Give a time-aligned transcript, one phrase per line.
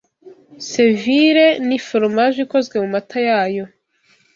[0.69, 3.65] Cevire ni foromaje ikozwe mu mata yayo